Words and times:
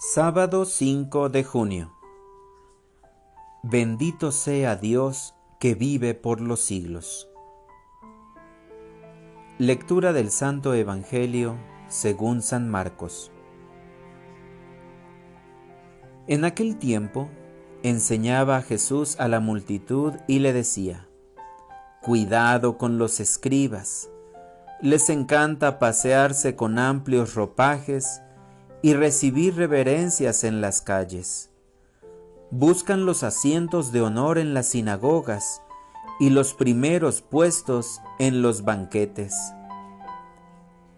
Sábado 0.00 0.64
5 0.64 1.28
de 1.28 1.42
junio. 1.42 1.92
Bendito 3.64 4.30
sea 4.30 4.76
Dios 4.76 5.34
que 5.58 5.74
vive 5.74 6.14
por 6.14 6.40
los 6.40 6.60
siglos. 6.60 7.28
Lectura 9.58 10.12
del 10.12 10.30
Santo 10.30 10.72
Evangelio 10.74 11.56
según 11.88 12.42
San 12.42 12.70
Marcos. 12.70 13.32
En 16.28 16.44
aquel 16.44 16.76
tiempo 16.78 17.28
enseñaba 17.82 18.62
Jesús 18.62 19.18
a 19.18 19.26
la 19.26 19.40
multitud 19.40 20.14
y 20.28 20.38
le 20.38 20.52
decía, 20.52 21.08
Cuidado 22.02 22.78
con 22.78 22.98
los 22.98 23.18
escribas, 23.18 24.08
les 24.80 25.10
encanta 25.10 25.80
pasearse 25.80 26.54
con 26.54 26.78
amplios 26.78 27.34
ropajes, 27.34 28.22
y 28.82 28.94
recibir 28.94 29.56
reverencias 29.56 30.44
en 30.44 30.60
las 30.60 30.82
calles. 30.82 31.50
Buscan 32.50 33.04
los 33.04 33.22
asientos 33.24 33.92
de 33.92 34.00
honor 34.00 34.38
en 34.38 34.54
las 34.54 34.68
sinagogas 34.68 35.62
y 36.20 36.30
los 36.30 36.54
primeros 36.54 37.22
puestos 37.22 38.00
en 38.18 38.42
los 38.42 38.64
banquetes. 38.64 39.34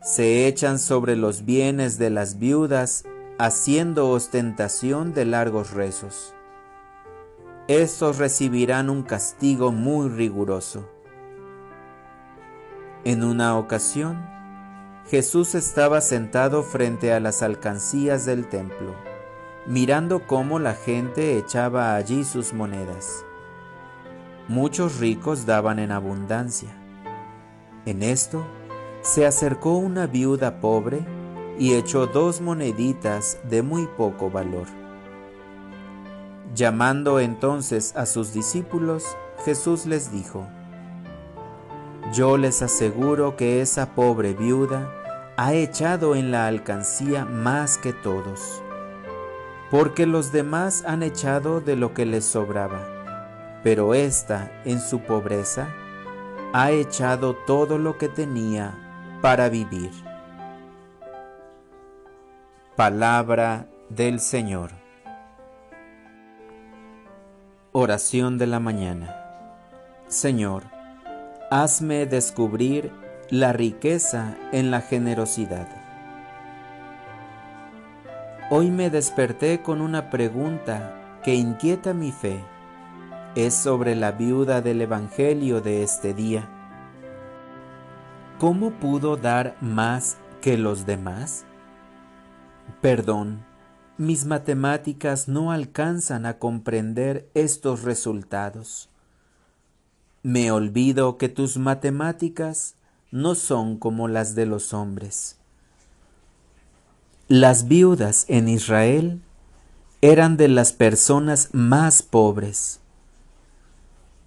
Se 0.02 0.47
echan 0.47 0.79
sobre 0.79 1.16
los 1.16 1.45
bienes 1.45 1.98
de 1.98 2.11
las 2.11 2.38
viudas 2.38 3.05
haciendo 3.38 4.10
ostentación 4.10 5.12
de 5.12 5.24
largos 5.24 5.73
rezos. 5.73 6.35
Estos 7.69 8.19
recibirán 8.19 8.91
un 8.91 9.02
castigo 9.02 9.73
muy 9.73 10.09
riguroso. 10.09 10.88
En 13.05 13.24
una 13.24 13.57
ocasión, 13.57 14.40
Jesús 15.09 15.54
estaba 15.54 16.00
sentado 16.00 16.62
frente 16.62 17.12
a 17.12 17.20
las 17.20 17.42
alcancías 17.42 18.27
del 18.27 18.46
templo, 18.48 18.95
mirando 19.66 20.26
cómo 20.26 20.59
la 20.59 20.74
gente 20.74 21.36
echaba 21.36 21.96
allí 21.96 22.24
sus 22.24 22.52
monedas. 22.52 23.24
Muchos 24.48 24.98
ricos 24.98 25.46
daban 25.46 25.79
en 25.79 25.92
abundancia. 25.92 26.70
En 27.87 28.02
esto 28.02 28.45
se 29.02 29.26
acercó 29.26 29.76
una 29.76 30.07
viuda 30.07 30.60
pobre 30.60 31.04
y 31.59 31.74
echó 31.74 32.07
dos 32.07 32.40
moneditas 32.40 33.38
de 33.48 33.62
muy 33.62 33.87
poco 33.87 34.30
valor. 34.30 34.66
Llamando 36.54 37.20
entonces 37.20 37.95
a 37.96 38.07
sus 38.07 38.32
discípulos, 38.32 39.04
Jesús 39.45 39.87
les 39.87 40.10
dijo, 40.12 40.46
Yo 42.13 42.37
les 42.37 42.61
aseguro 42.61 43.37
que 43.37 43.61
esa 43.61 43.95
pobre 43.95 44.35
viuda 44.35 44.93
ha 45.37 45.55
echado 45.55 46.16
en 46.16 46.33
la 46.33 46.49
alcancía 46.49 47.25
más 47.25 47.79
que 47.79 47.93
todos, 47.93 48.63
porque 49.71 50.07
los 50.07 50.33
demás 50.33 50.83
han 50.85 51.05
echado 51.05 51.61
de 51.61 51.77
lo 51.77 51.95
que 51.95 52.07
les 52.07 52.25
sobraba, 52.25 53.61
pero 53.63 53.95
ésta, 53.95 54.51
en 54.65 54.81
su 54.81 55.01
pobreza, 55.03 55.69
ha 56.53 56.73
echado 56.73 57.37
todo 57.37 57.79
lo 57.79 57.97
que 57.97 58.09
tenía 58.09 58.75
para 59.23 59.49
vivir. 59.49 59.93
Palabra 62.75 63.69
del 63.88 64.19
Señor. 64.19 64.72
Oración 67.71 68.37
de 68.37 68.49
la 68.49 68.59
mañana. 68.59 69.15
Señor, 70.09 70.79
hazme 71.50 72.06
descubrir 72.06 72.93
la 73.28 73.53
riqueza 73.53 74.37
en 74.53 74.70
la 74.70 74.81
generosidad. 74.81 75.66
Hoy 78.50 78.70
me 78.70 78.88
desperté 78.88 79.60
con 79.60 79.81
una 79.81 80.10
pregunta 80.10 81.20
que 81.25 81.34
inquieta 81.34 81.92
mi 81.92 82.12
fe. 82.12 82.41
Es 83.34 83.54
sobre 83.54 83.97
la 83.97 84.12
viuda 84.12 84.60
del 84.60 84.81
Evangelio 84.81 85.60
de 85.60 85.82
este 85.82 86.14
día. 86.14 86.48
¿Cómo 88.38 88.70
pudo 88.70 89.16
dar 89.16 89.56
más 89.60 90.19
que 90.41 90.56
los 90.56 90.86
demás? 90.86 91.44
Perdón, 92.80 93.44
mis 93.98 94.25
matemáticas 94.25 95.26
no 95.26 95.50
alcanzan 95.50 96.26
a 96.26 96.38
comprender 96.38 97.28
estos 97.34 97.82
resultados. 97.82 98.89
Me 100.22 100.50
olvido 100.53 101.16
que 101.16 101.31
tus 101.31 101.56
matemáticas 101.56 102.75
no 103.10 103.34
son 103.34 103.78
como 103.78 104.06
las 104.06 104.34
de 104.34 104.44
los 104.44 104.75
hombres. 104.75 105.36
Las 107.28 107.69
viudas 107.69 108.26
en 108.28 108.48
Israel 108.48 109.22
eran 110.03 110.36
de 110.36 110.48
las 110.48 110.72
personas 110.72 111.48
más 111.53 112.03
pobres. 112.03 112.81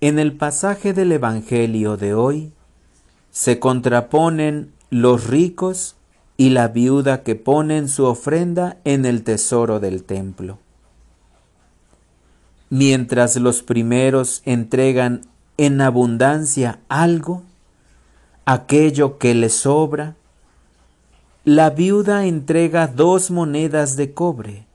En 0.02 0.18
el 0.18 0.34
pasaje 0.34 0.94
del 0.94 1.12
Evangelio 1.12 1.96
de 1.96 2.14
hoy 2.14 2.54
se 3.32 3.60
contraponen 3.60 4.74
los 4.90 5.28
ricos 5.28 5.96
y 6.38 6.50
la 6.50 6.70
viuda 6.70 7.24
que 7.24 7.36
ponen 7.36 7.88
su 7.88 8.06
ofrenda 8.06 8.78
en 8.84 9.06
el 9.06 9.24
tesoro 9.24 9.80
del 9.80 10.04
templo. 10.04 10.58
Mientras 12.70 13.36
los 13.36 13.62
primeros 13.62 14.42
entregan 14.46 15.22
en 15.58 15.82
abundancia 15.82 16.80
algo, 16.90 17.44
aquello 18.46 19.18
que 19.18 19.36
le 19.36 19.50
sobra, 19.50 20.16
la 21.46 21.70
viuda 21.70 22.26
entrega 22.26 22.88
dos 22.88 23.30
monedas 23.30 23.96
de 23.96 24.14
cobre, 24.14 24.66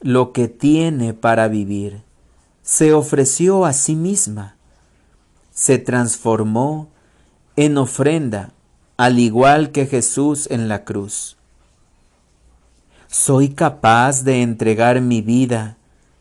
lo 0.00 0.32
que 0.32 0.48
tiene 0.48 1.14
para 1.14 1.48
vivir. 1.48 2.02
Se 2.62 2.92
ofreció 2.92 3.64
a 3.64 3.72
sí 3.72 3.94
misma, 3.94 4.56
se 5.50 5.78
transformó 5.78 6.88
en 7.56 7.78
ofrenda, 7.78 8.50
al 8.96 9.18
igual 9.18 9.70
que 9.70 9.86
Jesús 9.86 10.46
en 10.50 10.68
la 10.68 10.84
cruz. 10.84 11.36
¿Soy 13.08 13.50
capaz 13.50 14.24
de 14.24 14.42
entregar 14.42 15.00
mi 15.00 15.20
vida 15.20 15.76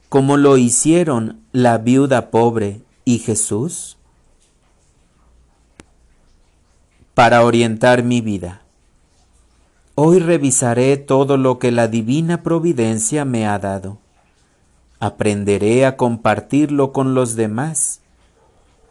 como 0.09 0.37
lo 0.37 0.57
hicieron 0.57 1.41
la 1.51 1.79
viuda 1.79 2.29
pobre 2.29 2.81
y 3.05 3.19
Jesús? 3.19 3.97
para 7.13 7.43
orientar 7.43 8.03
mi 8.03 8.21
vida. 8.21 8.61
Hoy 9.95 10.19
revisaré 10.19 10.97
todo 10.97 11.37
lo 11.37 11.59
que 11.59 11.71
la 11.71 11.87
divina 11.87 12.41
providencia 12.41 13.25
me 13.25 13.45
ha 13.45 13.59
dado. 13.59 13.99
Aprenderé 14.99 15.85
a 15.85 15.95
compartirlo 15.95 16.91
con 16.91 17.13
los 17.13 17.35
demás. 17.35 17.99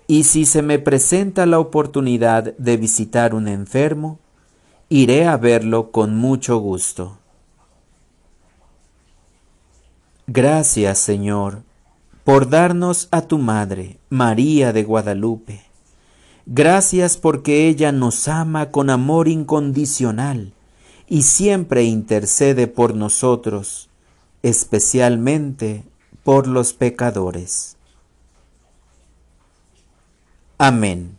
Y 0.06 0.24
si 0.24 0.44
se 0.44 0.62
me 0.62 0.78
presenta 0.78 1.46
la 1.46 1.58
oportunidad 1.58 2.56
de 2.56 2.76
visitar 2.76 3.34
un 3.34 3.48
enfermo, 3.48 4.20
iré 4.88 5.26
a 5.26 5.36
verlo 5.36 5.90
con 5.90 6.16
mucho 6.16 6.58
gusto. 6.58 7.18
Gracias, 10.28 10.98
Señor, 10.98 11.62
por 12.25 12.49
darnos 12.49 13.09
a 13.10 13.22
tu 13.22 13.38
Madre, 13.38 13.99
María 14.09 14.72
de 14.72 14.84
Guadalupe 14.84 15.72
Gracias 16.47 17.16
porque 17.16 17.69
ella 17.69 17.93
nos 17.93 18.27
ama 18.27 18.71
con 18.71 18.91
amor 18.91 19.28
incondicional 19.28 20.53
y 21.09 21.22
siempre 21.22 21.84
intercede 21.84 22.66
por 22.66 22.94
nosotros, 22.97 23.88
especialmente 24.43 25.84
por 26.25 26.49
los 26.49 26.72
pecadores. 26.72 27.77
Amén. 30.59 31.16